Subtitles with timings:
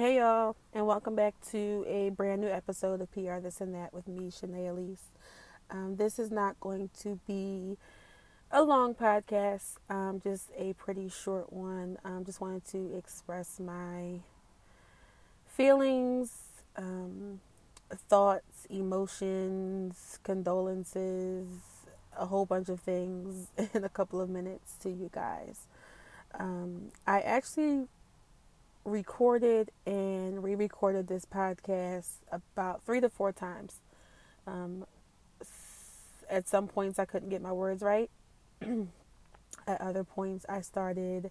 [0.00, 3.92] Hey y'all, and welcome back to a brand new episode of PR This and That
[3.92, 5.10] with me, Shanae Elise.
[5.70, 7.76] Um, this is not going to be
[8.50, 11.98] a long podcast, um, just a pretty short one.
[12.02, 14.20] Um, just wanted to express my
[15.46, 16.32] feelings,
[16.76, 17.40] um,
[18.08, 21.46] thoughts, emotions, condolences,
[22.18, 25.66] a whole bunch of things in a couple of minutes to you guys.
[26.38, 27.88] Um, I actually
[28.90, 33.80] recorded and re recorded this podcast about three to four times.
[34.46, 34.86] Um,
[36.28, 38.10] at some points, I couldn't get my words right.
[39.66, 41.30] at other points, I started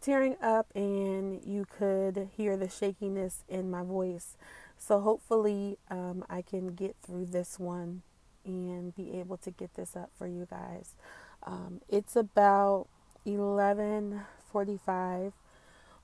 [0.00, 4.36] tearing up, and you could hear the shakiness in my voice.
[4.78, 8.02] So, hopefully, um, I can get through this one
[8.44, 10.94] and be able to get this up for you guys.
[11.42, 12.86] Um, it's about
[13.26, 15.32] 11:45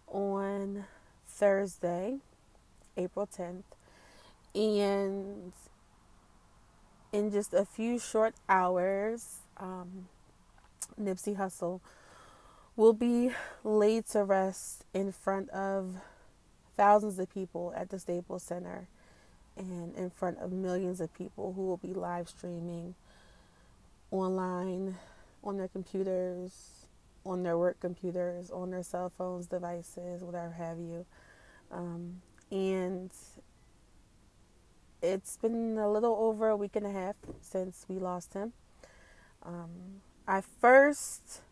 [0.09, 0.84] on
[1.27, 2.19] Thursday,
[2.96, 3.65] April 10th.
[4.55, 5.52] And
[7.13, 10.09] in just a few short hours, um,
[11.01, 11.80] Nipsey Hussle
[12.76, 13.30] will be
[13.65, 15.96] laid to rest in front of
[16.76, 18.87] thousands of people at the Staples Center
[19.57, 22.95] and in front of millions of people who will be live streaming
[24.10, 24.96] online
[25.43, 26.76] on their computers
[27.27, 31.05] on their work computers, on their cell phones, devices, whatever have you.
[31.71, 33.10] Um, and
[35.02, 38.52] it's been a little over a week and a half since we lost him.
[39.43, 41.43] Um, I first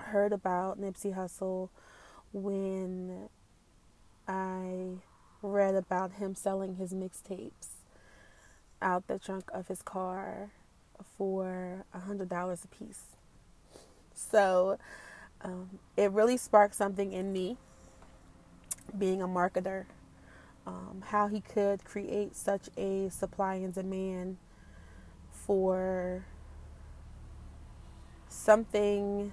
[0.00, 1.68] heard about Nipsey Hussle
[2.32, 3.28] when
[4.26, 4.98] I
[5.42, 7.68] read about him selling his mixtapes
[8.80, 10.50] out the trunk of his car
[11.16, 13.13] for a hundred dollars a piece.
[14.14, 14.78] So
[15.42, 17.56] um, it really sparked something in me,
[18.96, 19.84] being a marketer,
[20.66, 24.36] um, how he could create such a supply and demand
[25.30, 26.24] for
[28.28, 29.32] something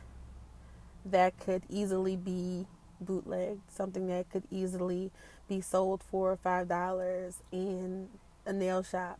[1.05, 2.67] that could easily be
[2.99, 5.11] bootlegged, something that could easily
[5.47, 8.09] be sold for five dollars in
[8.45, 9.19] a nail shop.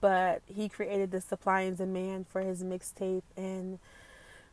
[0.00, 3.78] But he created the supply and demand for his mixtape and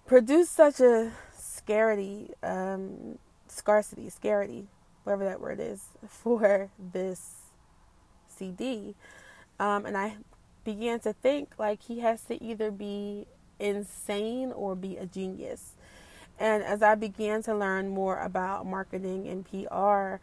[0.06, 3.18] produced such a scarcity, um,
[3.48, 4.68] scarcity, scarcity,
[5.04, 7.42] whatever that word is, for this
[8.28, 8.96] CD.
[9.60, 10.18] Um, and I
[10.64, 13.28] began to think like he has to either be
[13.60, 15.74] insane or be a genius.
[16.38, 20.22] And as I began to learn more about marketing and PR,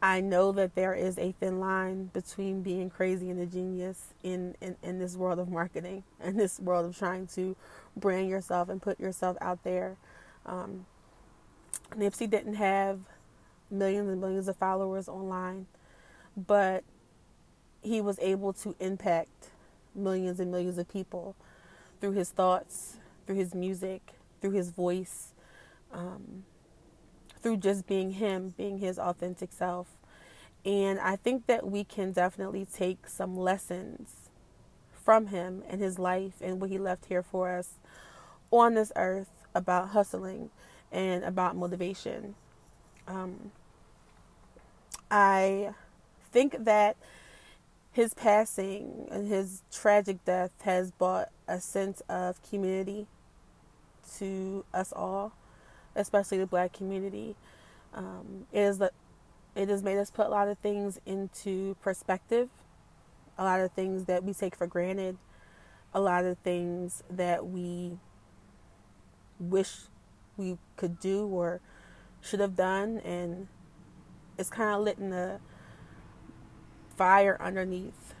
[0.00, 4.54] I know that there is a thin line between being crazy and a genius in,
[4.60, 7.56] in, in this world of marketing and this world of trying to
[7.96, 9.96] brand yourself and put yourself out there.
[10.46, 10.86] Um,
[11.96, 13.00] Nipsey didn't have
[13.70, 15.66] millions and millions of followers online,
[16.36, 16.84] but
[17.82, 19.50] he was able to impact
[19.94, 21.34] millions and millions of people
[22.00, 25.32] through his thoughts, through his music, through his voice.
[25.92, 26.44] Um,
[27.38, 29.88] through just being him, being his authentic self.
[30.64, 34.30] And I think that we can definitely take some lessons
[34.92, 37.74] from him and his life and what he left here for us
[38.50, 40.50] on this earth about hustling
[40.92, 42.34] and about motivation.
[43.06, 43.52] Um,
[45.10, 45.70] I
[46.30, 46.96] think that
[47.92, 53.06] his passing and his tragic death has brought a sense of community
[54.18, 55.32] to us all
[55.98, 57.36] especially the black community.
[57.92, 58.80] Um, it is
[59.54, 62.48] it has made us put a lot of things into perspective,
[63.36, 65.18] a lot of things that we take for granted,
[65.92, 67.98] a lot of things that we
[69.40, 69.74] wish
[70.36, 71.60] we could do or
[72.20, 73.48] should have done, and
[74.38, 75.40] it's kind of lit in the
[76.96, 78.14] fire underneath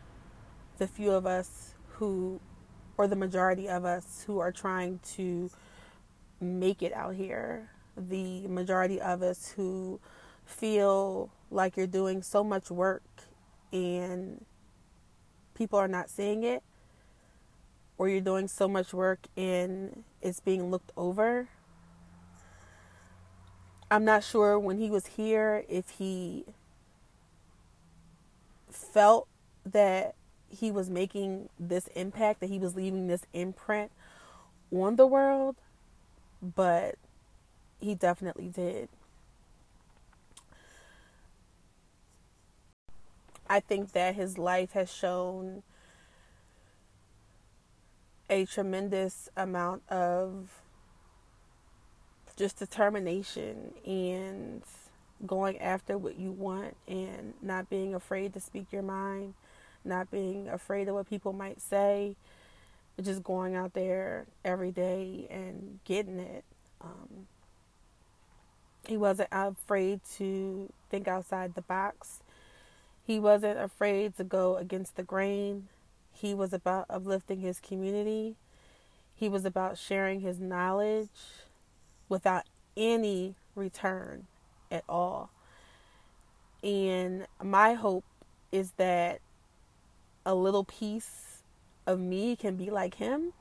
[0.78, 2.40] the few of us who,
[2.96, 5.50] or the majority of us, who are trying to
[6.40, 7.70] make it out here.
[7.96, 10.00] The majority of us who
[10.44, 13.02] feel like you're doing so much work
[13.72, 14.44] and
[15.54, 16.62] people are not seeing it,
[17.98, 21.48] or you're doing so much work and it's being looked over.
[23.90, 26.44] I'm not sure when he was here if he
[28.70, 29.26] felt
[29.64, 30.14] that
[30.48, 33.90] he was making this impact, that he was leaving this imprint
[34.70, 35.56] on the world
[36.42, 36.96] but
[37.80, 38.88] he definitely did.
[43.48, 45.62] I think that his life has shown
[48.28, 50.62] a tremendous amount of
[52.36, 54.62] just determination and
[55.26, 59.34] going after what you want and not being afraid to speak your mind,
[59.84, 62.14] not being afraid of what people might say,
[63.02, 66.44] just going out there every day and getting it.
[66.80, 67.26] Um,
[68.86, 72.20] he wasn't afraid to think outside the box.
[73.04, 75.68] He wasn't afraid to go against the grain.
[76.12, 78.36] He was about uplifting his community.
[79.14, 81.08] He was about sharing his knowledge
[82.08, 82.44] without
[82.76, 84.26] any return
[84.70, 85.30] at all.
[86.62, 88.04] And my hope
[88.50, 89.20] is that
[90.24, 91.37] a little piece
[91.88, 93.32] of me can be like him.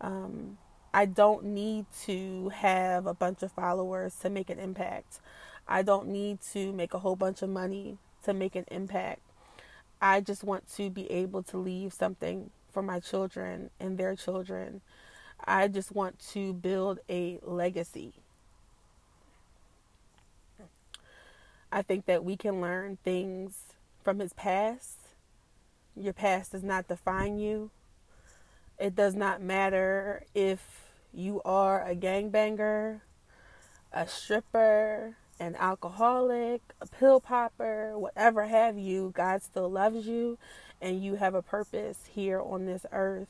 [0.00, 0.58] Um,
[0.94, 5.20] I don't need to have a bunch of followers to make an impact.
[5.66, 9.20] I don't need to make a whole bunch of money to make an impact.
[10.00, 14.80] I just want to be able to leave something for my children and their children.
[15.44, 18.12] I just want to build a legacy.
[21.72, 24.97] I think that we can learn things from his past.
[25.98, 27.70] Your past does not define you.
[28.78, 33.00] It does not matter if you are a gangbanger,
[33.92, 40.38] a stripper, an alcoholic, a pill popper, whatever have you, God still loves you
[40.80, 43.28] and you have a purpose here on this earth.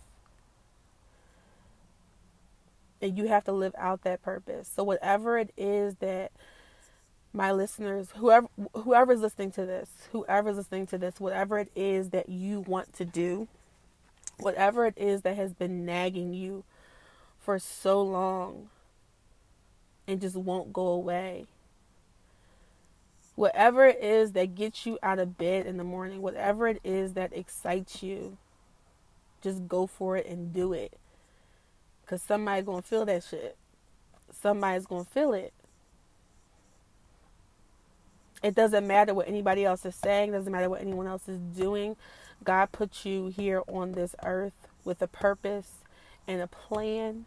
[3.00, 4.70] And you have to live out that purpose.
[4.74, 6.32] So whatever it is that
[7.32, 12.28] my listeners, whoever whoever's listening to this, whoever's listening to this, whatever it is that
[12.28, 13.48] you want to do,
[14.38, 16.64] whatever it is that has been nagging you
[17.38, 18.68] for so long
[20.06, 21.46] and just won't go away.
[23.34, 27.12] Whatever it is that gets you out of bed in the morning, whatever it is
[27.12, 28.36] that excites you,
[29.40, 30.98] just go for it and do it.
[32.02, 33.56] Because somebody's to feel that shit.
[34.32, 35.52] Somebody's to feel it.
[38.42, 41.96] It doesn't matter what anybody else is saying, doesn't matter what anyone else is doing.
[42.44, 45.70] God put you here on this earth with a purpose
[46.26, 47.26] and a plan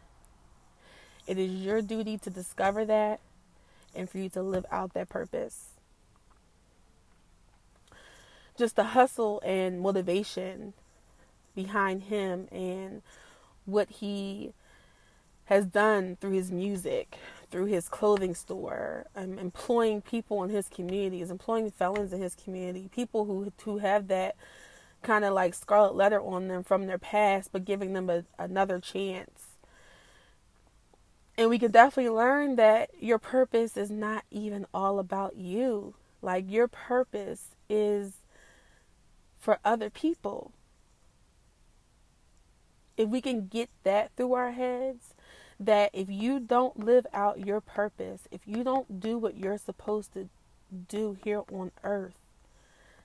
[1.28, 3.20] it is your duty to discover that
[3.96, 5.70] and for you to live out that purpose.
[8.58, 10.74] Just the hustle and motivation
[11.56, 13.02] behind him and
[13.66, 14.54] what he
[15.46, 17.18] has done through his music,
[17.52, 22.90] through his clothing store, um, employing people in his communities, employing felons in his community,
[22.94, 24.36] people who who have that
[25.04, 28.80] kind of like scarlet letter on them from their past, but giving them a, another
[28.80, 29.52] chance
[31.38, 35.96] and we can definitely learn that your purpose is not even all about you.
[36.22, 38.18] Like your purpose is
[39.40, 40.52] for other people.
[42.98, 45.16] If we can get that through our heads,
[45.62, 50.14] that if you don't live out your purpose, if you don't do what you're supposed
[50.14, 50.28] to
[50.90, 52.18] do here on earth,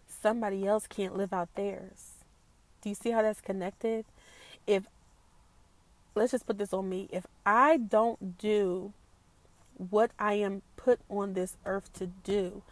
[0.07, 2.15] somebody else can't live out theirs.
[2.81, 4.07] Do you see how that's connected?
[4.67, 4.89] If
[6.15, 7.09] let's just put this on me.
[7.13, 8.93] If I don't do
[9.77, 12.63] what I am put on this earth to do,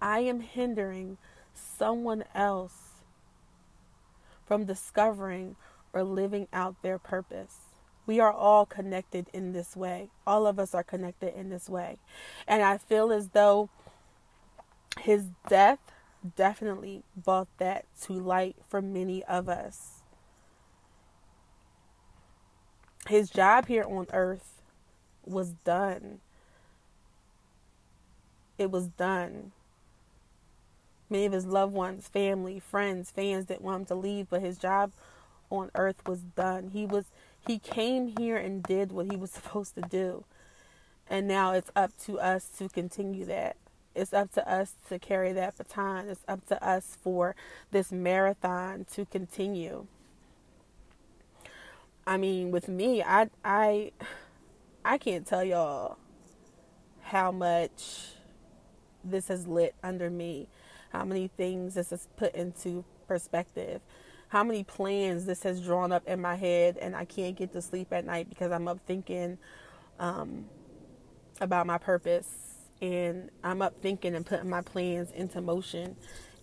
[0.00, 1.16] I am hindering
[1.54, 2.74] someone else
[4.46, 5.56] from discovering
[5.94, 7.56] or living out their purpose.
[8.06, 10.10] We are all connected in this way.
[10.26, 11.98] All of us are connected in this way.
[12.48, 13.70] And I feel as though
[15.00, 15.78] his death
[16.36, 20.02] definitely brought that to light for many of us.
[23.08, 24.62] his job here on earth
[25.24, 26.20] was done.
[28.58, 29.52] It was done.
[31.10, 34.56] Many of his loved ones, family, friends, fans didn't want him to leave, but his
[34.56, 34.92] job
[35.50, 36.70] on earth was done.
[36.72, 37.06] He was
[37.46, 40.24] he came here and did what he was supposed to do.
[41.08, 43.56] And now it's up to us to continue that.
[43.94, 46.08] It's up to us to carry that baton.
[46.08, 47.36] It's up to us for
[47.70, 49.86] this marathon to continue.
[52.06, 53.92] I mean, with me, I I
[54.84, 55.98] I can't tell y'all
[57.02, 58.12] how much
[59.04, 60.48] this has lit under me,
[60.90, 63.82] how many things this has put into perspective,
[64.32, 67.60] how many plans this has drawn up in my head, and I can't get to
[67.60, 69.36] sleep at night because I'm up thinking
[70.00, 70.46] um,
[71.38, 72.30] about my purpose,
[72.80, 75.96] and I'm up thinking and putting my plans into motion,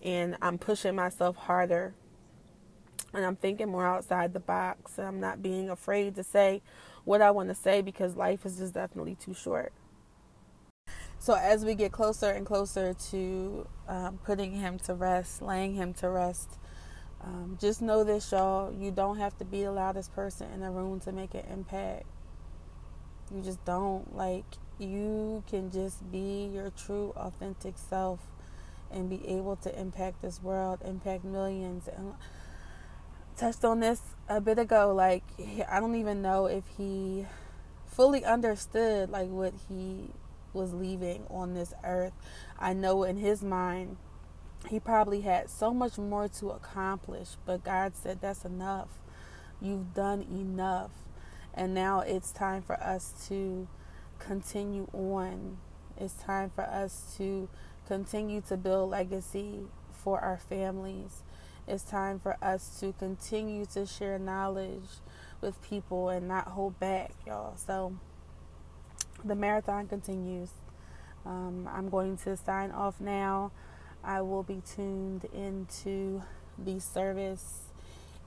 [0.04, 1.92] and I'm pushing myself harder
[3.12, 4.96] and I'm thinking more outside the box.
[4.96, 6.62] And I'm not being afraid to say
[7.02, 9.72] what I want to say because life is just definitely too short.
[11.18, 15.92] So, as we get closer and closer to um, putting him to rest, laying him
[15.94, 16.56] to rest,
[17.22, 18.72] um, just know this, y'all.
[18.72, 22.04] You don't have to be the loudest person in the room to make an impact.
[23.34, 24.16] You just don't.
[24.16, 24.44] Like,
[24.78, 28.20] you can just be your true, authentic self
[28.90, 31.88] and be able to impact this world, impact millions.
[31.88, 32.14] And
[33.36, 34.92] touched on this a bit ago.
[34.94, 35.24] Like,
[35.68, 37.26] I don't even know if he
[37.86, 40.10] fully understood like what he
[40.52, 42.12] was leaving on this earth.
[42.58, 43.96] I know in his mind,
[44.68, 48.88] he probably had so much more to accomplish, but God said, That's enough.
[49.60, 50.90] You've done enough.
[51.54, 53.68] And now it's time for us to
[54.18, 55.58] continue on.
[55.98, 57.48] It's time for us to
[57.86, 59.60] continue to build legacy
[59.92, 61.22] for our families.
[61.66, 65.00] It's time for us to continue to share knowledge
[65.40, 67.56] with people and not hold back, y'all.
[67.56, 67.94] So
[69.24, 70.50] the marathon continues.
[71.26, 73.52] Um, I'm going to sign off now.
[74.02, 76.22] I will be tuned into
[76.58, 77.62] the service.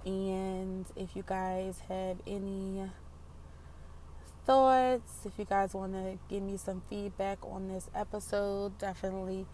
[0.05, 2.89] And if you guys have any
[4.45, 9.45] thoughts, if you guys want to give me some feedback on this episode, definitely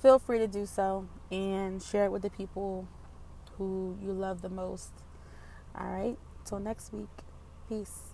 [0.00, 2.88] feel free to do so and share it with the people
[3.58, 4.92] who you love the most.
[5.78, 7.08] All right, till next week.
[7.68, 8.07] Peace.